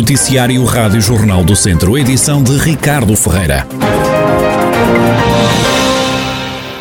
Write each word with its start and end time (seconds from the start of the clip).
Noticiário 0.00 0.64
Rádio 0.64 0.98
Jornal 0.98 1.44
do 1.44 1.54
Centro, 1.54 1.98
edição 1.98 2.42
de 2.42 2.56
Ricardo 2.56 3.14
Ferreira. 3.14 3.66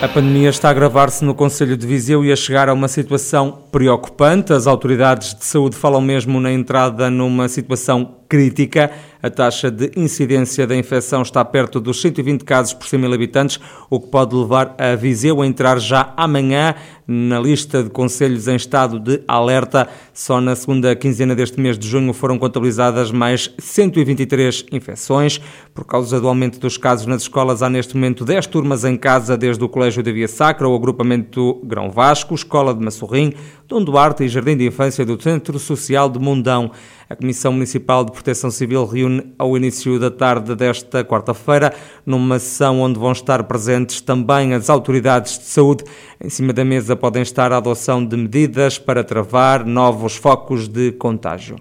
A 0.02 0.08
pandemia 0.08 0.48
está 0.50 0.70
a 0.70 0.72
agravar-se 0.72 1.26
no 1.26 1.36
Conselho 1.36 1.76
de 1.76 1.86
Viseu 1.86 2.24
e 2.24 2.32
a 2.32 2.36
chegar 2.38 2.70
a 2.70 2.74
uma 2.74 2.88
situação 2.88 3.66
preocupante. 3.74 4.54
As 4.54 4.68
autoridades 4.68 5.36
de 5.36 5.44
saúde 5.44 5.76
falam 5.76 6.00
mesmo 6.00 6.40
na 6.40 6.50
entrada 6.50 7.10
numa 7.10 7.50
situação 7.50 8.19
crítica. 8.30 8.91
A 9.21 9.30
taxa 9.30 9.70
de 9.70 9.91
incidência 9.98 10.66
da 10.66 10.73
infecção 10.73 11.23
está 11.23 11.43
perto 11.43 11.82
dos 11.82 12.00
120 12.00 12.45
casos 12.45 12.73
por 12.73 12.88
100 12.88 13.00
mil 13.02 13.13
habitantes, 13.13 13.59
o 13.89 14.00
que 14.00 14.07
pode 14.07 14.34
levar 14.34 14.75
a 14.77 14.95
Viseu 14.95 15.41
a 15.41 15.45
entrar 15.45 15.77
já 15.77 16.13
amanhã 16.16 16.73
na 17.05 17.38
lista 17.38 17.84
de 17.84 17.89
conselhos 17.89 18.48
em 18.48 18.55
estado 18.55 18.98
de 18.98 19.21
alerta. 19.27 19.89
Só 20.13 20.39
na 20.39 20.55
segunda 20.55 20.95
quinzena 20.95 21.36
deste 21.36 21.59
mês 21.59 21.77
de 21.77 21.85
junho 21.85 22.13
foram 22.13 22.38
contabilizadas 22.38 23.12
mais 23.12 23.54
123 23.57 24.68
infecções. 24.71 25.41
Por 25.73 25.85
causa 25.85 26.21
do 26.21 26.27
aumento 26.27 26.59
dos 26.59 26.77
casos 26.77 27.07
nas 27.07 27.23
escolas, 27.23 27.62
há 27.62 27.70
neste 27.70 27.96
momento 27.96 28.23
10 28.23 28.48
turmas 28.48 28.85
em 28.85 28.96
casa, 28.96 29.35
desde 29.35 29.62
o 29.62 29.68
Colégio 29.68 30.02
da 30.02 30.12
Via 30.12 30.27
Sacra, 30.27 30.70
o 30.70 30.76
agrupamento 30.76 31.59
Grão 31.66 31.90
Vasco, 31.90 32.35
Escola 32.35 32.73
de 32.73 32.85
Massorrim, 32.85 33.34
Dom 33.70 33.84
Duarte 33.84 34.23
e 34.23 34.28
Jardim 34.28 34.58
de 34.58 34.66
Infância 34.66 35.05
do 35.05 35.22
Centro 35.22 35.59
Social 35.59 36.10
de 36.10 36.18
Mundão. 36.18 36.72
A 37.08 37.16
Comissão 37.16 37.52
Municipal 37.54 38.04
de 38.04 38.12
Proteção 38.12 38.50
Civil 38.50 38.84
reúne 38.84 39.32
ao 39.38 39.55
início 39.55 40.00
da 40.00 40.10
tarde 40.10 40.55
desta 40.55 41.05
quarta-feira, 41.05 41.72
numa 42.04 42.40
sessão 42.40 42.82
onde 42.82 42.98
vão 42.98 43.12
estar 43.12 43.44
presentes 43.44 44.02
também 44.02 44.55
as 44.55 44.72
autoridades 44.72 45.38
de 45.38 45.46
saúde. 45.46 45.84
Em 46.20 46.32
cima 46.32 46.52
da 46.52 46.66
mesa 46.66 46.96
podem 46.96 47.22
estar 47.22 47.54
a 47.54 47.58
adoção 47.58 48.04
de 48.04 48.18
medidas 48.18 48.80
para 48.80 49.04
travar 49.04 49.63
novos 49.63 50.16
focos 50.16 50.68
de 50.68 50.91
contágio. 50.94 51.55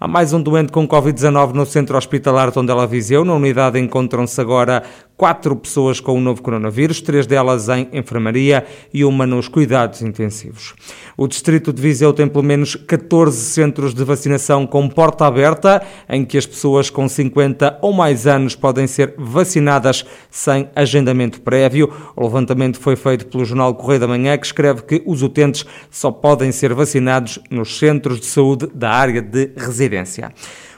Há 0.00 0.06
mais 0.06 0.32
um 0.32 0.40
doente 0.40 0.70
com 0.70 0.86
Covid-19 0.86 1.54
no 1.54 1.66
centro 1.66 1.98
hospitalar 1.98 2.52
de 2.52 2.58
Ondela 2.60 2.86
Viseu. 2.86 3.24
Na 3.24 3.34
unidade 3.34 3.80
encontram-se 3.80 4.40
agora 4.40 4.84
quatro 5.16 5.56
pessoas 5.56 5.98
com 5.98 6.16
o 6.16 6.20
novo 6.20 6.40
coronavírus, 6.40 7.00
três 7.00 7.26
delas 7.26 7.68
em 7.68 7.88
enfermaria 7.92 8.64
e 8.94 9.04
uma 9.04 9.26
nos 9.26 9.48
cuidados 9.48 10.00
intensivos. 10.00 10.72
O 11.16 11.26
distrito 11.26 11.72
de 11.72 11.82
Viseu 11.82 12.12
tem 12.12 12.28
pelo 12.28 12.44
menos 12.44 12.76
14 12.76 13.36
centros 13.36 13.92
de 13.92 14.04
vacinação 14.04 14.64
com 14.64 14.88
porta 14.88 15.26
aberta, 15.26 15.82
em 16.08 16.24
que 16.24 16.38
as 16.38 16.46
pessoas 16.46 16.88
com 16.88 17.08
50 17.08 17.80
ou 17.82 17.92
mais 17.92 18.28
anos 18.28 18.54
podem 18.54 18.86
ser 18.86 19.14
vacinadas 19.18 20.06
sem 20.30 20.70
agendamento 20.76 21.40
prévio. 21.40 21.92
O 22.14 22.22
levantamento 22.22 22.78
foi 22.78 22.94
feito 22.94 23.26
pelo 23.26 23.44
jornal 23.44 23.74
Correio 23.74 23.98
da 23.98 24.06
Manhã, 24.06 24.38
que 24.38 24.46
escreve 24.46 24.82
que 24.82 25.02
os 25.04 25.22
utentes 25.22 25.66
só 25.90 26.12
podem 26.12 26.52
ser 26.52 26.72
vacinados 26.72 27.40
nos 27.50 27.80
centros 27.80 28.20
de 28.20 28.26
saúde 28.26 28.68
da 28.72 28.90
área 28.90 29.20
de 29.20 29.50
residência. 29.56 29.87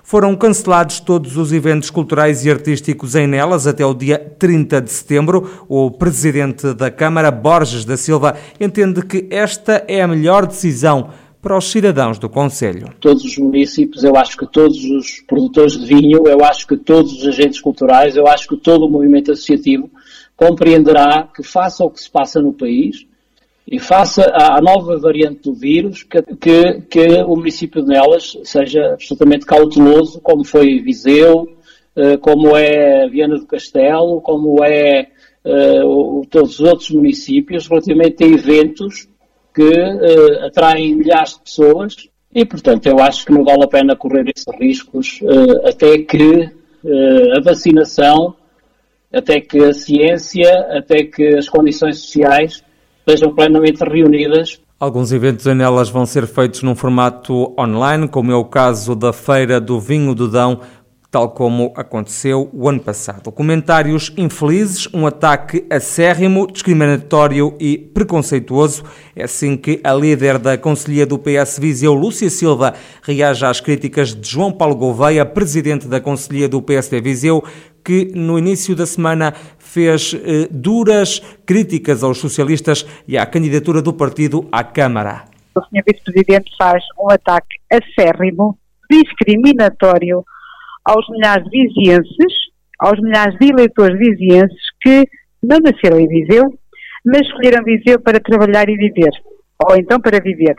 Foram 0.03 0.34
cancelados 0.34 0.98
todos 0.98 1.36
os 1.36 1.53
eventos 1.53 1.89
culturais 1.89 2.44
e 2.44 2.50
artísticos 2.50 3.14
em 3.14 3.27
Nelas 3.27 3.66
até 3.66 3.86
o 3.86 3.94
dia 3.94 4.19
30 4.19 4.80
de 4.80 4.91
setembro. 4.91 5.64
O 5.69 5.91
presidente 5.91 6.75
da 6.75 6.91
Câmara, 6.91 7.31
Borges 7.31 7.84
da 7.84 7.97
Silva, 7.97 8.36
entende 8.58 9.03
que 9.03 9.27
esta 9.31 9.84
é 9.86 10.03
a 10.03 10.08
melhor 10.08 10.47
decisão 10.47 11.11
para 11.41 11.56
os 11.56 11.70
cidadãos 11.70 12.19
do 12.19 12.28
Conselho. 12.28 12.88
Todos 13.00 13.25
os 13.25 13.38
municípios, 13.38 14.05
eu 14.05 14.14
acho 14.16 14.36
que 14.36 14.47
todos 14.47 14.77
os 14.84 15.20
produtores 15.27 15.78
de 15.78 15.86
vinho, 15.86 16.27
eu 16.27 16.44
acho 16.44 16.66
que 16.66 16.77
todos 16.77 17.12
os 17.12 17.28
agentes 17.28 17.61
culturais, 17.61 18.16
eu 18.16 18.27
acho 18.27 18.47
que 18.47 18.56
todo 18.56 18.86
o 18.86 18.91
movimento 18.91 19.33
associativo 19.33 19.91
compreenderá 20.36 21.28
que, 21.34 21.42
faça 21.42 21.84
o 21.84 21.91
que 21.91 22.00
se 22.00 22.11
passa 22.11 22.41
no 22.41 22.53
país, 22.53 23.06
e 23.70 23.78
face 23.78 24.20
à 24.20 24.60
nova 24.60 24.98
variante 24.98 25.42
do 25.42 25.54
vírus, 25.54 26.02
que, 26.02 26.20
que, 26.36 26.80
que 26.90 27.22
o 27.22 27.36
município 27.36 27.82
de 27.82 27.88
Nelas 27.88 28.36
seja 28.42 28.94
absolutamente 28.94 29.46
cauteloso, 29.46 30.20
como 30.20 30.44
foi 30.44 30.80
Viseu, 30.80 31.46
eh, 31.94 32.16
como 32.16 32.56
é 32.56 33.08
Viana 33.08 33.36
do 33.38 33.46
Castelo, 33.46 34.20
como 34.20 34.64
é 34.64 35.08
uh, 35.44 36.26
todos 36.31 36.58
os 36.58 36.66
outros 36.66 36.91
municípios, 36.91 37.69
relativamente 37.69 38.25
a 38.25 38.26
eventos 38.26 39.08
que 39.54 39.62
uh, 39.62 40.47
atraem 40.47 40.97
milhares 40.97 41.34
de 41.34 41.41
pessoas. 41.42 41.97
E, 42.34 42.44
portanto, 42.44 42.87
eu 42.87 42.98
acho 43.00 43.26
que 43.26 43.32
não 43.32 43.44
vale 43.44 43.64
a 43.64 43.69
pena 43.69 43.94
correr 43.94 44.25
esses 44.34 44.47
riscos 44.58 45.20
uh, 45.22 45.69
até 45.69 45.98
que 45.98 46.50
a 47.37 47.41
vacinação, 47.42 48.34
até 49.12 49.38
que 49.38 49.58
a 49.62 49.75
ciência, 49.75 50.50
até 50.70 51.04
que 51.04 51.37
as 51.37 51.47
condições 51.47 52.00
sociais 52.00 52.64
estejam 53.06 53.34
plenamente 53.34 53.83
reunidas. 53.84 54.61
Alguns 54.78 55.12
eventos 55.12 55.47
em 55.47 55.61
elas 55.61 55.91
vão 55.91 56.06
ser 56.06 56.27
feitos 56.27 56.62
num 56.62 56.75
formato 56.75 57.55
online, 57.59 58.09
como 58.09 58.33
é 58.33 58.34
o 58.34 58.47
caso 58.47 58.94
da 58.94 59.12
Feira 59.12 59.61
do 59.61 59.78
Vinho 59.78 60.15
do 60.15 60.27
Dão, 60.27 60.61
tal 61.10 61.31
como 61.31 61.72
aconteceu 61.76 62.48
o 62.53 62.69
ano 62.69 62.81
passado. 62.81 63.32
Comentários 63.32 64.12
infelizes, 64.16 64.88
um 64.94 65.06
ataque 65.06 65.66
acérrimo, 65.69 66.47
discriminatório 66.47 67.56
e 67.59 67.76
preconceituoso. 67.76 68.84
É 69.16 69.25
assim 69.25 69.56
que 69.56 69.81
a 69.82 69.93
líder 69.93 70.38
da 70.38 70.56
Conselhia 70.56 71.04
do 71.04 71.19
PS 71.19 71.59
Viseu, 71.59 71.94
Lúcia 71.94 72.31
Silva, 72.31 72.75
reage 73.03 73.44
às 73.44 73.60
críticas 73.60 74.15
de 74.15 74.31
João 74.31 74.53
Paulo 74.53 74.76
Gouveia, 74.76 75.26
presidente 75.26 75.88
da 75.88 76.00
Conselhia 76.00 76.49
do 76.49 76.62
PSD 76.62 77.00
Viseu, 77.00 77.43
que 77.84 78.12
no 78.15 78.38
início 78.38 78.76
da 78.76 78.87
semana 78.87 79.34
fez 79.59 80.15
eh, 80.15 80.47
duras 80.50 81.20
críticas 81.44 82.04
aos 82.04 82.19
socialistas 82.19 82.87
e 83.09 83.19
à 83.19 83.26
candidatura 83.26 83.82
do 83.82 83.93
partido 83.93 84.47
à 84.53 84.62
Câmara. 84.62 85.25
O 85.56 85.60
Sr. 85.60 85.82
Vice-Presidente 85.87 86.53
faz 86.56 86.84
um 87.00 87.10
ataque 87.10 87.56
acérrimo, 87.72 88.56
discriminatório 88.88 90.25
aos 90.84 91.08
milhares 91.08 91.44
de 91.44 91.62
vizienses, 91.62 92.34
aos 92.78 92.98
milhares 93.00 93.36
de 93.38 93.48
eleitores 93.52 93.98
vizienses 93.98 94.60
que 94.80 95.04
não 95.42 95.58
nasceram 95.58 95.98
em 95.98 96.08
Viseu, 96.08 96.44
mas 97.04 97.22
escolheram 97.22 97.64
Viseu 97.64 98.00
para 98.00 98.20
trabalhar 98.20 98.68
e 98.68 98.76
viver, 98.76 99.10
ou 99.69 99.76
então 99.76 100.00
para 100.00 100.22
viver, 100.22 100.56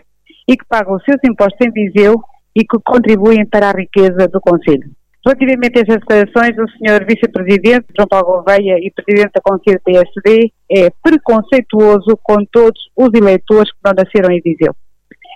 e 0.47 0.57
que 0.57 0.65
pagam 0.67 0.95
os 0.95 1.03
seus 1.03 1.19
impostos 1.23 1.65
em 1.65 1.71
Viseu 1.71 2.15
e 2.55 2.61
que 2.61 2.77
contribuem 2.83 3.45
para 3.45 3.69
a 3.69 3.73
riqueza 3.73 4.27
do 4.27 4.41
Conselho. 4.41 4.89
Relativamente 5.23 5.77
a 5.77 5.81
estas 5.81 5.99
declarações, 5.99 6.57
o 6.57 6.67
Sr. 6.71 7.05
Vice-Presidente, 7.05 7.85
João 7.95 8.07
Paulo 8.09 8.37
Gouveia, 8.37 8.79
e 8.79 8.89
Presidente 8.89 9.33
da 9.35 9.41
Conselho 9.41 9.79
PSD, 9.85 10.51
é 10.71 10.89
preconceituoso 11.03 12.17
com 12.23 12.43
todos 12.51 12.81
os 12.97 13.09
eleitores 13.13 13.71
que 13.71 13.77
não 13.85 13.93
nasceram 13.95 14.33
em 14.33 14.41
Viseu. 14.41 14.73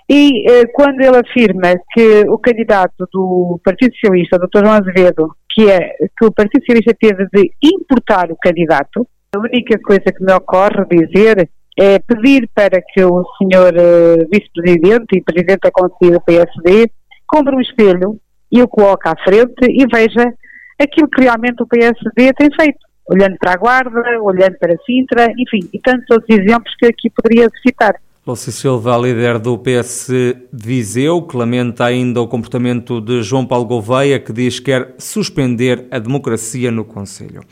E 0.08 0.48
eh, 0.48 0.66
quando 0.72 1.00
ele 1.00 1.16
afirma 1.16 1.74
que 1.92 2.24
o 2.28 2.38
candidato 2.38 3.08
do 3.12 3.60
Partido 3.64 3.92
Socialista, 3.94 4.38
Dr. 4.38 4.64
João 4.64 4.74
Azevedo, 4.74 5.34
que, 5.50 5.68
é, 5.68 5.94
que 6.16 6.24
o 6.24 6.32
Partido 6.32 6.60
Socialista 6.60 6.96
teve 6.98 7.26
de 7.32 7.50
importar 7.62 8.30
o 8.30 8.36
candidato, 8.36 9.06
a 9.34 9.38
única 9.40 9.78
coisa 9.80 10.04
que 10.04 10.24
me 10.24 10.32
ocorre 10.32 10.84
dizer 10.88 11.48
é 11.78 11.98
pedir 11.98 12.48
para 12.54 12.80
que 12.80 13.04
o 13.04 13.22
Sr. 13.36 13.74
Eh, 13.76 14.24
Vice-Presidente 14.32 15.16
e 15.16 15.22
Presidente 15.22 15.60
da 15.64 15.70
Conselho 15.70 16.12
do 16.12 16.20
PSD 16.22 16.90
compre 17.26 17.54
um 17.54 17.60
espelho 17.60 18.18
e 18.50 18.62
o 18.62 18.68
coloque 18.68 19.08
à 19.08 19.14
frente 19.24 19.66
e 19.68 19.84
veja 19.92 20.32
aquilo 20.80 21.10
que 21.10 21.22
realmente 21.22 21.62
o 21.62 21.66
PSD 21.66 22.32
tem 22.32 22.48
feito, 22.58 22.78
olhando 23.10 23.36
para 23.38 23.52
a 23.52 23.56
Guarda, 23.56 24.02
olhando 24.22 24.56
para 24.58 24.76
Sintra, 24.86 25.26
enfim, 25.36 25.68
e 25.72 25.80
tantos 25.80 26.06
outros 26.10 26.38
exemplos 26.38 26.74
que 26.78 26.86
aqui 26.86 27.10
poderia 27.10 27.48
citar. 27.66 27.94
Lúcia 28.26 28.50
Silva, 28.50 28.98
líder 28.98 29.38
do 29.38 29.56
PS 29.56 30.08
Viseu, 30.52 31.22
que 31.22 31.36
lamenta 31.36 31.84
ainda 31.84 32.20
o 32.20 32.26
comportamento 32.26 33.00
de 33.00 33.22
João 33.22 33.46
Paulo 33.46 33.64
Gouveia, 33.64 34.18
que 34.18 34.32
diz 34.32 34.58
que 34.58 34.64
quer 34.64 34.96
suspender 34.98 35.86
a 35.92 36.00
democracia 36.00 36.72
no 36.72 36.84
Conselho. 36.84 37.44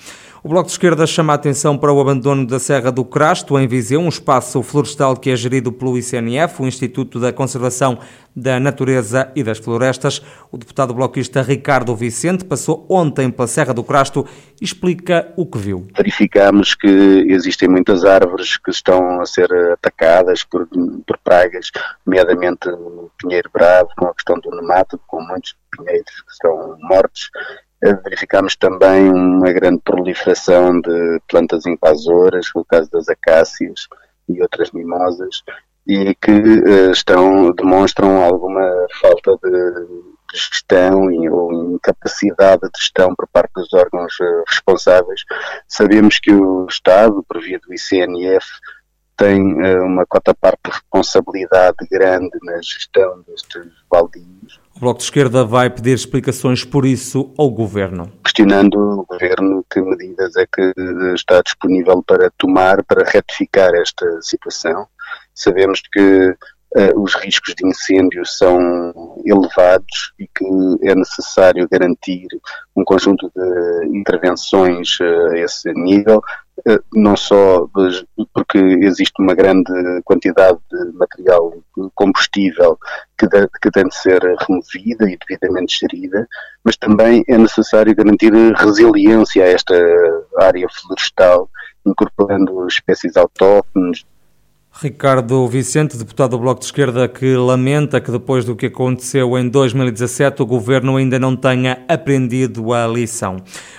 O 0.44 0.48
Bloco 0.50 0.66
de 0.66 0.72
Esquerda 0.72 1.06
chama 1.06 1.32
a 1.32 1.36
atenção 1.36 1.78
para 1.78 1.90
o 1.90 1.98
abandono 1.98 2.46
da 2.46 2.58
Serra 2.58 2.92
do 2.92 3.02
Crasto, 3.02 3.58
em 3.58 3.66
Viseu, 3.66 3.98
um 3.98 4.10
espaço 4.10 4.62
florestal 4.62 5.16
que 5.16 5.30
é 5.30 5.36
gerido 5.36 5.72
pelo 5.72 5.96
ICNF, 5.96 6.60
o 6.60 6.66
Instituto 6.66 7.18
da 7.18 7.32
Conservação 7.32 7.98
da 8.36 8.60
Natureza 8.60 9.32
e 9.34 9.42
das 9.42 9.56
Florestas. 9.56 10.20
O 10.52 10.58
deputado 10.58 10.92
bloquista 10.92 11.40
Ricardo 11.40 11.96
Vicente 11.96 12.44
passou 12.44 12.84
ontem 12.90 13.30
pela 13.30 13.48
Serra 13.48 13.72
do 13.72 13.82
Crasto 13.82 14.28
e 14.60 14.64
explica 14.66 15.32
o 15.34 15.46
que 15.46 15.56
viu. 15.56 15.88
Verificamos 15.96 16.74
que 16.74 17.24
existem 17.26 17.66
muitas 17.66 18.04
árvores 18.04 18.58
que 18.58 18.70
estão 18.70 19.22
a 19.22 19.24
ser 19.24 19.50
atacadas 19.72 20.44
por, 20.44 20.68
por 21.06 21.16
pragas, 21.24 21.70
nomeadamente 22.04 22.68
o 22.68 23.10
pinheiro 23.16 23.48
bravo, 23.50 23.88
com 23.96 24.08
a 24.08 24.14
questão 24.14 24.38
do 24.40 24.50
nemato, 24.50 25.00
com 25.06 25.22
muitos 25.22 25.56
pinheiros 25.74 26.20
que 26.20 26.32
estão 26.32 26.76
mortos 26.82 27.30
Verificámos 28.02 28.56
também 28.56 29.10
uma 29.10 29.52
grande 29.52 29.80
proliferação 29.84 30.80
de 30.80 31.20
plantas 31.28 31.66
invasoras, 31.66 32.46
no 32.54 32.64
caso 32.64 32.90
das 32.90 33.08
acácias 33.08 33.88
e 34.28 34.40
outras 34.40 34.70
mimosas, 34.70 35.42
e 35.86 36.14
que 36.14 36.30
uh, 36.30 36.90
estão, 36.90 37.52
demonstram 37.52 38.24
alguma 38.24 38.66
falta 39.00 39.36
de 39.42 40.04
gestão 40.34 41.10
e, 41.10 41.28
ou 41.28 41.74
incapacidade 41.74 42.62
de 42.62 42.80
gestão 42.80 43.14
por 43.14 43.28
parte 43.28 43.52
dos 43.54 43.72
órgãos 43.74 44.14
uh, 44.18 44.44
responsáveis. 44.48 45.20
Sabemos 45.68 46.18
que 46.18 46.32
o 46.32 46.66
Estado, 46.66 47.22
por 47.28 47.40
via 47.40 47.58
do 47.58 47.74
ICNF, 47.74 48.46
tem 49.16 49.40
uh, 49.40 49.84
uma 49.84 50.04
cota 50.06 50.34
parte 50.34 50.60
de 50.64 50.70
responsabilidade 50.72 51.76
grande 51.90 52.36
na 52.42 52.56
gestão 52.60 53.22
destes 53.26 53.72
baldios 53.90 54.60
O 54.74 54.80
Bloco 54.80 54.98
de 54.98 55.04
Esquerda 55.04 55.44
vai 55.44 55.70
pedir 55.70 55.92
explicações 55.92 56.64
por 56.64 56.84
isso 56.84 57.32
ao 57.38 57.50
Governo. 57.50 58.10
Questionando 58.24 58.76
o 58.76 59.06
Governo 59.06 59.64
que 59.70 59.80
medidas 59.80 60.34
é 60.36 60.46
que 60.46 60.72
está 61.14 61.40
disponível 61.42 62.02
para 62.02 62.30
tomar 62.36 62.82
para 62.84 63.08
retificar 63.08 63.72
esta 63.74 64.20
situação. 64.20 64.86
Sabemos 65.32 65.80
que 65.92 66.36
uh, 66.76 67.00
os 67.00 67.14
riscos 67.14 67.54
de 67.54 67.66
incêndio 67.66 68.24
são 68.26 69.16
elevados 69.24 70.12
e 70.18 70.26
que 70.26 70.44
é 70.82 70.94
necessário 70.94 71.68
garantir 71.70 72.26
um 72.76 72.84
conjunto 72.84 73.30
de 73.34 73.96
intervenções 73.96 74.98
uh, 75.00 75.30
a 75.32 75.38
esse 75.38 75.72
nível, 75.72 76.20
não 76.92 77.16
só 77.16 77.68
porque 78.32 78.58
existe 78.58 79.20
uma 79.20 79.34
grande 79.34 79.70
quantidade 80.04 80.58
de 80.70 80.92
material 80.92 81.52
combustível 81.94 82.78
que, 83.18 83.26
de, 83.28 83.46
que 83.60 83.70
tem 83.70 83.84
de 83.84 83.94
ser 83.94 84.22
removida 84.22 85.10
e 85.10 85.18
devidamente 85.18 85.78
gerida, 85.80 86.26
mas 86.64 86.76
também 86.76 87.22
é 87.28 87.36
necessário 87.36 87.94
garantir 87.94 88.32
resiliência 88.56 89.44
a 89.44 89.48
esta 89.48 89.74
área 90.38 90.66
florestal, 90.70 91.50
incorporando 91.86 92.66
espécies 92.66 93.16
autóctones, 93.16 94.04
Ricardo 94.82 95.46
Vicente, 95.46 95.96
deputado 95.96 96.32
do 96.32 96.38
Bloco 96.38 96.58
de 96.58 96.66
Esquerda, 96.66 97.06
que 97.06 97.36
lamenta 97.36 98.00
que 98.00 98.10
depois 98.10 98.44
do 98.44 98.56
que 98.56 98.66
aconteceu 98.66 99.38
em 99.38 99.48
2017 99.48 100.42
o 100.42 100.46
governo 100.46 100.96
ainda 100.96 101.16
não 101.16 101.36
tenha 101.36 101.84
aprendido 101.88 102.72
a 102.72 102.84
lição. 102.84 103.36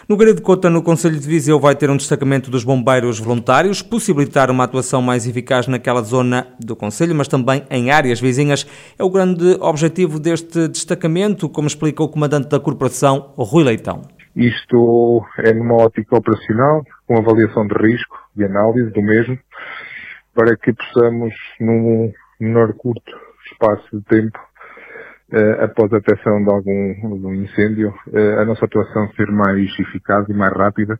No 0.07 0.15
de 0.15 0.41
Cota, 0.41 0.69
no 0.69 0.81
Conselho 0.81 1.19
de 1.19 1.27
Viseu, 1.27 1.59
vai 1.59 1.75
ter 1.75 1.89
um 1.89 1.97
destacamento 1.97 2.49
dos 2.49 2.63
bombeiros 2.63 3.19
voluntários, 3.19 3.81
possibilitar 3.81 4.49
uma 4.49 4.63
atuação 4.63 5.01
mais 5.01 5.27
eficaz 5.27 5.67
naquela 5.67 6.01
zona 6.01 6.47
do 6.63 6.77
Conselho, 6.77 7.13
mas 7.13 7.27
também 7.27 7.63
em 7.69 7.91
áreas 7.91 8.21
vizinhas. 8.21 8.65
É 8.97 9.03
o 9.03 9.09
grande 9.09 9.57
objetivo 9.59 10.17
deste 10.17 10.69
destacamento, 10.69 11.49
como 11.49 11.67
explica 11.67 12.01
o 12.01 12.07
comandante 12.07 12.47
da 12.47 12.59
corporação, 12.59 13.33
Rui 13.37 13.65
Leitão. 13.65 14.01
Isto 14.33 15.23
é 15.39 15.53
numa 15.53 15.75
ótica 15.75 16.17
operacional, 16.17 16.83
com 17.05 17.17
avaliação 17.17 17.67
de 17.67 17.75
risco 17.75 18.15
e 18.37 18.45
análise 18.45 18.91
do 18.91 19.01
mesmo 19.01 19.37
para 20.35 20.55
que 20.57 20.73
possamos, 20.73 21.33
num 21.61 22.11
menor 22.39 22.73
curto 22.73 23.11
espaço 23.51 23.97
de 23.97 24.03
tempo, 24.03 24.37
eh, 25.31 25.63
após 25.63 25.91
a 25.93 25.97
detecção 25.99 26.43
de 26.43 26.51
algum, 26.51 27.27
um 27.27 27.33
incêndio, 27.35 27.93
eh, 28.13 28.41
a 28.41 28.45
nossa 28.45 28.65
atuação 28.65 29.09
ser 29.13 29.31
mais 29.31 29.67
eficaz 29.79 30.27
e 30.27 30.33
mais 30.33 30.53
rápida, 30.53 30.99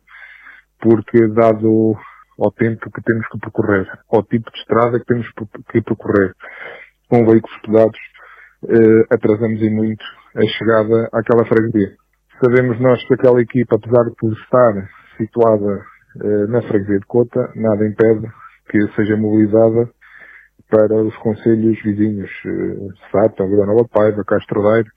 porque 0.80 1.28
dado 1.28 1.94
ao 2.38 2.50
tempo 2.52 2.90
que 2.90 3.02
temos 3.02 3.26
que 3.28 3.38
percorrer, 3.38 3.86
ao 4.10 4.22
tipo 4.22 4.50
de 4.50 4.58
estrada 4.58 4.98
que 4.98 5.06
temos 5.06 5.26
que 5.70 5.82
percorrer, 5.82 6.34
com 7.08 7.24
veículos 7.26 7.60
pesados, 7.64 7.98
eh, 8.68 9.14
atrasamos 9.14 9.60
em 9.62 9.74
muito 9.74 10.04
a 10.34 10.42
chegada 10.46 11.08
àquela 11.12 11.44
freguesia. 11.44 11.94
Sabemos 12.42 12.80
nós 12.80 13.06
que 13.06 13.14
aquela 13.14 13.40
equipa, 13.40 13.76
apesar 13.76 14.04
de 14.04 14.32
estar 14.32 14.88
situada 15.16 15.82
eh, 16.22 16.46
na 16.48 16.62
freguesia 16.62 16.98
de 16.98 17.06
Cota, 17.06 17.52
nada 17.54 17.86
impede 17.86 18.26
que 18.68 18.78
seja 18.94 19.16
mobilizada 19.16 19.88
para 20.70 20.96
os 20.96 21.16
conselhos 21.18 21.80
vizinhos, 21.82 22.30
eh, 22.44 22.88
Sata, 23.12 23.46
Vila 23.46 23.66
Nova 23.66 23.86
Paiva, 23.88 24.24
Castro 24.24 24.62
Daire, 24.62 24.88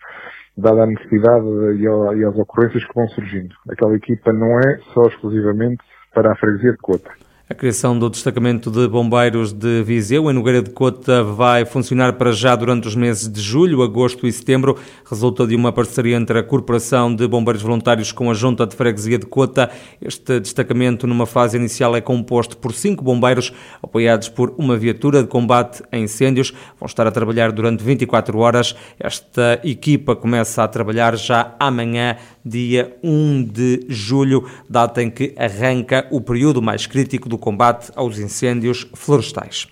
dada 0.58 0.84
a 0.84 0.88
necessidade 0.88 1.46
e 1.78 2.26
as 2.26 2.36
ocorrências 2.36 2.84
que 2.86 2.96
vão 2.96 3.08
surgindo. 3.10 3.56
Aquela 3.70 3.96
equipa 3.96 4.34
não 4.34 4.60
é 4.60 4.78
só 4.94 5.04
exclusivamente 5.08 5.84
para 6.14 6.32
a 6.32 6.36
freguesia 6.36 6.72
de 6.72 6.78
Cota. 6.78 7.29
A 7.52 7.56
criação 7.56 7.98
do 7.98 8.12
destacamento 8.12 8.70
de 8.70 8.88
bombeiros 8.88 9.52
de 9.52 9.82
Viseu 9.82 10.30
em 10.30 10.34
Nogueira 10.36 10.62
de 10.62 10.70
Cota 10.70 11.24
vai 11.24 11.66
funcionar 11.66 12.14
para 12.14 12.32
já 12.32 12.56
durante 12.56 12.88
os 12.88 12.94
meses 12.94 13.28
de 13.28 13.42
julho, 13.42 13.82
agosto 13.82 14.28
e 14.28 14.32
setembro. 14.32 14.78
Resulta 15.04 15.48
de 15.48 15.56
uma 15.56 15.74
parceria 15.74 16.16
entre 16.16 16.38
a 16.38 16.44
Corporação 16.44 17.14
de 17.14 17.28
Bombeiros 17.28 17.64
Voluntários 17.64 18.12
com 18.12 18.30
a 18.30 18.36
Junta 18.36 18.68
de 18.68 18.76
Freguesia 18.76 19.18
de 19.18 19.26
Cota. 19.26 19.72
Este 20.00 20.40
destacamento, 20.40 21.08
numa 21.08 21.26
fase 21.26 21.58
inicial, 21.58 21.96
é 21.96 22.02
composto 22.02 22.56
por 22.56 22.72
cinco 22.72 23.04
bombeiros, 23.04 23.52
apoiados 23.82 24.30
por 24.30 24.54
uma 24.56 24.78
viatura 24.78 25.24
de 25.24 25.28
combate 25.28 25.82
a 25.92 25.98
incêndios. 25.98 26.54
Vão 26.80 26.86
estar 26.86 27.08
a 27.08 27.12
trabalhar 27.12 27.52
durante 27.52 27.84
24 27.84 28.38
horas. 28.38 28.76
Esta 29.00 29.60
equipa 29.64 30.16
começa 30.16 30.64
a 30.64 30.68
trabalhar 30.68 31.18
já 31.18 31.56
amanhã, 31.60 32.16
dia 32.46 32.96
1 33.04 33.44
de 33.44 33.86
julho, 33.90 34.48
data 34.70 35.02
em 35.02 35.10
que 35.10 35.34
arranca 35.36 36.06
o 36.12 36.22
período 36.22 36.62
mais 36.62 36.86
crítico 36.86 37.28
do 37.28 37.39
combate 37.40 37.92
aos 37.96 38.20
incêndios 38.20 38.86
florestais. 38.94 39.68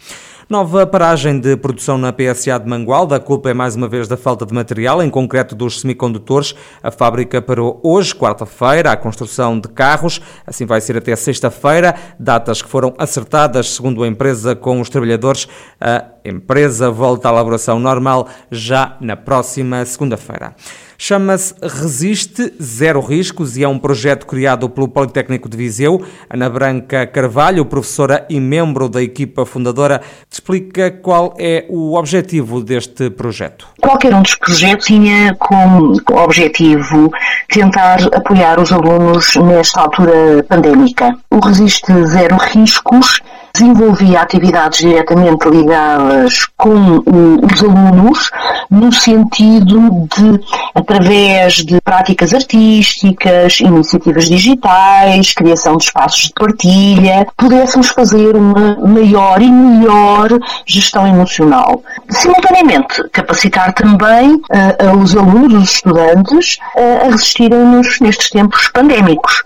Nova 0.50 0.88
paragem 0.88 1.42
de 1.42 1.58
produção 1.58 1.98
na 1.98 2.14
PSA 2.14 2.58
de 2.58 2.70
Mangualda. 2.70 3.18
A 3.18 3.20
culpa 3.20 3.50
é 3.50 3.54
mais 3.54 3.76
uma 3.76 3.86
vez 3.86 4.08
da 4.08 4.16
falta 4.16 4.46
de 4.46 4.54
material, 4.54 5.04
em 5.04 5.10
concreto 5.10 5.54
dos 5.54 5.82
semicondutores. 5.82 6.56
A 6.82 6.90
fábrica 6.90 7.42
parou 7.42 7.82
hoje, 7.84 8.16
quarta-feira, 8.16 8.94
a 8.94 8.96
construção 8.96 9.60
de 9.60 9.68
carros. 9.68 10.22
Assim 10.46 10.66
vai 10.66 10.80
ser 10.80 10.96
até 10.96 11.14
sexta-feira. 11.18 11.94
Datas 12.18 12.62
que 12.62 12.70
foram 12.70 12.94
acertadas, 12.98 13.72
segundo 13.72 14.02
a 14.04 14.08
empresa, 14.08 14.56
com 14.56 14.80
os 14.80 14.88
trabalhadores. 14.90 15.50
A 15.82 16.06
empresa 16.30 16.92
volta 16.92 17.30
à 17.30 17.32
elaboração 17.32 17.80
normal 17.80 18.28
já 18.52 18.98
na 19.00 19.16
próxima 19.16 19.86
segunda-feira. 19.86 20.56
Chama-se 21.00 21.54
Resiste 21.62 22.54
Zero 22.60 23.00
Riscos 23.02 23.56
e 23.56 23.64
é 23.64 23.68
um 23.68 23.78
projeto 23.78 24.26
criado 24.26 24.68
pelo 24.68 24.88
Politécnico 24.88 25.48
de 25.48 25.56
Viseu. 25.56 26.04
Ana 26.28 26.50
Branca 26.50 27.06
Carvalho, 27.06 27.64
professora 27.66 28.26
e 28.28 28.40
membro 28.40 28.90
da 28.90 29.02
equipa 29.04 29.46
fundadora, 29.46 30.02
explica 30.30 30.90
qual 30.90 31.36
é 31.38 31.66
o 31.70 31.96
objetivo 31.96 32.64
deste 32.64 33.12
projeto. 33.12 33.68
Qualquer 33.80 34.14
um 34.16 34.24
dos 34.24 34.36
projetos 34.36 34.88
tinha 34.88 35.36
como 35.36 36.02
objetivo 36.14 37.12
tentar 37.48 38.00
apoiar 38.12 38.60
os 38.60 38.72
alunos 38.72 39.36
nesta 39.36 39.82
altura 39.82 40.44
pandémica. 40.50 41.16
O 41.30 41.40
Resiste 41.40 41.94
Zero 42.08 42.38
Riscos 42.38 43.22
desenvolvia 43.58 44.22
atividades 44.22 44.80
diretamente 44.80 45.50
ligadas 45.50 46.46
com 46.56 47.02
os 47.44 47.64
alunos, 47.64 48.30
no 48.70 48.92
sentido 48.92 50.08
de, 50.16 50.40
através 50.76 51.56
de 51.56 51.82
práticas 51.82 52.34
artísticas, 52.34 53.60
iniciativas 53.60 54.26
digitais, 54.26 55.34
criação 55.34 55.78
de 55.78 55.86
espaços 55.86 56.28
de 56.28 56.34
partilha, 56.34 57.28
pudéssemos 57.36 57.90
fazer 57.90 58.36
uma 58.36 58.76
maior 58.88 59.42
e 59.42 59.50
melhor 59.50 60.30
gestão 60.66 61.08
emocional. 61.08 61.82
Simultaneamente, 62.10 63.10
capacitar 63.12 63.74
também 63.74 64.36
uh, 64.36 64.98
os 65.02 65.16
alunos, 65.16 65.64
os 65.64 65.72
estudantes, 65.72 66.58
uh, 66.76 67.06
a 67.06 67.12
resistirem-nos 67.12 68.00
nestes 68.00 68.30
tempos 68.30 68.68
pandémicos. 68.70 69.44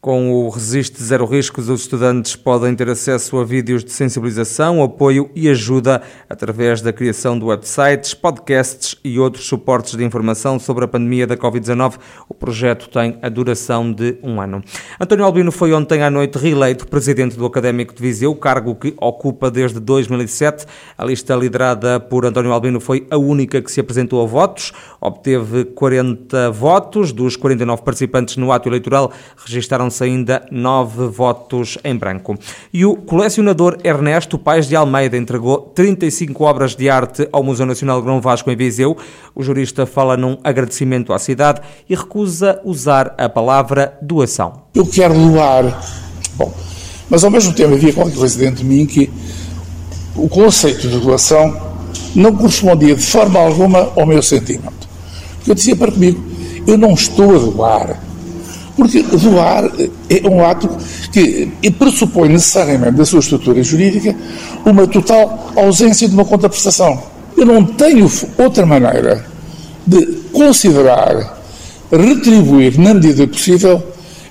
Com 0.00 0.32
o 0.32 0.48
Resiste 0.48 1.02
Zero 1.02 1.26
Riscos, 1.26 1.68
os 1.68 1.82
estudantes 1.82 2.34
podem 2.34 2.74
ter 2.74 2.88
acesso 2.88 3.36
a 3.36 3.44
vídeos 3.44 3.84
de 3.84 3.92
sensibilização, 3.92 4.82
apoio 4.82 5.30
e 5.34 5.46
ajuda 5.46 6.00
através 6.26 6.80
da 6.80 6.90
criação 6.90 7.38
de 7.38 7.44
websites, 7.44 8.14
podcasts 8.14 8.96
e 9.04 9.18
outros 9.18 9.44
suportes 9.44 9.94
de 9.94 10.02
informação 10.02 10.58
sobre 10.58 10.86
a 10.86 10.88
pandemia 10.88 11.26
da 11.26 11.36
Covid-19. 11.36 11.98
O 12.26 12.32
projeto 12.32 12.88
tem 12.88 13.18
a 13.20 13.28
duração 13.28 13.92
de 13.92 14.16
um 14.22 14.40
ano. 14.40 14.64
António 14.98 15.26
Albino 15.26 15.52
foi 15.52 15.74
ontem 15.74 16.02
à 16.02 16.08
noite 16.08 16.38
reeleito 16.38 16.88
presidente 16.88 17.36
do 17.36 17.44
Académico 17.44 17.94
de 17.94 18.00
Viseu, 18.00 18.34
cargo 18.34 18.74
que 18.76 18.94
ocupa 18.96 19.50
desde 19.50 19.78
2007. 19.80 20.64
A 20.96 21.04
lista 21.04 21.36
liderada 21.36 22.00
por 22.00 22.24
António 22.24 22.54
Albino 22.54 22.80
foi 22.80 23.06
a 23.10 23.18
única 23.18 23.60
que 23.60 23.70
se 23.70 23.80
apresentou 23.80 24.22
a 24.22 24.26
votos, 24.26 24.72
obteve 24.98 25.66
40 25.66 26.50
votos. 26.52 27.12
Dos 27.12 27.36
49 27.36 27.82
participantes 27.82 28.38
no 28.38 28.50
ato 28.50 28.66
eleitoral, 28.66 29.12
registaram 29.36 29.89
se 29.90 30.04
ainda 30.04 30.46
nove 30.50 31.06
votos 31.06 31.76
em 31.84 31.96
branco. 31.96 32.36
E 32.72 32.84
o 32.84 32.96
colecionador 32.96 33.78
Ernesto 33.84 34.38
Paes 34.38 34.68
de 34.68 34.76
Almeida 34.76 35.16
entregou 35.16 35.58
35 35.74 36.44
obras 36.44 36.74
de 36.74 36.88
arte 36.88 37.28
ao 37.32 37.42
Museu 37.42 37.66
Nacional 37.66 38.00
Grão 38.00 38.20
Vasco 38.20 38.50
em 38.50 38.56
Viseu. 38.56 38.96
O 39.34 39.42
jurista 39.42 39.86
fala 39.86 40.16
num 40.16 40.38
agradecimento 40.42 41.12
à 41.12 41.18
cidade 41.18 41.60
e 41.88 41.94
recusa 41.94 42.60
usar 42.64 43.14
a 43.18 43.28
palavra 43.28 43.98
doação. 44.00 44.62
Eu 44.74 44.86
quero 44.86 45.14
doar. 45.14 45.82
Bom, 46.36 46.52
mas 47.08 47.24
ao 47.24 47.30
mesmo 47.30 47.52
tempo 47.52 47.74
havia 47.74 47.92
qualquer 47.92 48.16
coisa 48.16 48.38
dentro 48.38 48.56
de 48.56 48.64
mim 48.64 48.86
que 48.86 49.10
o 50.14 50.28
conceito 50.28 50.88
de 50.88 50.98
doação 50.98 51.70
não 52.14 52.34
correspondia 52.34 52.94
de 52.94 53.02
forma 53.02 53.38
alguma 53.38 53.92
ao 53.96 54.06
meu 54.06 54.22
sentimento. 54.22 54.88
Eu 55.46 55.54
dizia 55.54 55.76
para 55.76 55.92
comigo, 55.92 56.22
eu 56.66 56.76
não 56.76 56.92
estou 56.92 57.34
a 57.34 57.38
doar 57.38 58.09
porque 58.80 59.02
doar 59.02 59.70
é 60.08 60.26
um 60.26 60.42
ato 60.42 60.66
que 61.12 61.52
pressupõe 61.78 62.30
necessariamente 62.30 62.96
da 62.96 63.04
sua 63.04 63.18
estrutura 63.18 63.62
jurídica 63.62 64.16
uma 64.64 64.86
total 64.86 65.52
ausência 65.54 66.08
de 66.08 66.14
uma 66.14 66.24
contraprestação. 66.24 67.02
Eu 67.36 67.44
não 67.44 67.62
tenho 67.62 68.10
outra 68.38 68.64
maneira 68.64 69.22
de 69.86 70.06
considerar, 70.32 71.38
retribuir 71.92 72.80
na 72.80 72.94
medida 72.94 73.26
possível 73.26 73.82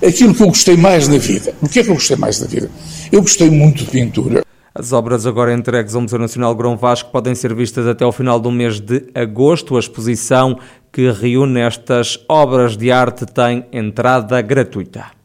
aquilo 0.04 0.34
que 0.34 0.42
eu 0.42 0.48
gostei 0.48 0.76
mais 0.76 1.06
na 1.06 1.18
vida. 1.18 1.54
O 1.62 1.68
que 1.68 1.78
é 1.78 1.84
que 1.84 1.90
eu 1.90 1.94
gostei 1.94 2.16
mais 2.16 2.40
na 2.40 2.48
vida? 2.48 2.68
Eu 3.12 3.22
gostei 3.22 3.48
muito 3.48 3.84
de 3.84 3.90
pintura. 3.90 4.42
As 4.74 4.92
obras 4.92 5.26
agora 5.26 5.52
entregues 5.52 5.94
ao 5.94 6.00
Museu 6.00 6.18
Nacional 6.18 6.54
Grão 6.56 6.76
Vasco 6.76 7.10
podem 7.12 7.34
ser 7.34 7.54
vistas 7.54 7.86
até 7.86 8.04
ao 8.04 8.12
final 8.12 8.40
do 8.40 8.50
mês 8.50 8.80
de 8.80 9.04
agosto. 9.14 9.76
A 9.76 9.80
exposição 9.80 10.58
que 10.92 11.12
reúne 11.12 11.66
estas 11.66 12.18
obras 12.28 12.76
de 12.76 12.90
arte 12.92 13.26
tem 13.26 13.66
entrada 13.72 14.42
gratuita. 14.42 15.19